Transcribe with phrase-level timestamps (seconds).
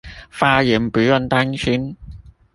[0.31, 1.95] 發言不用擔心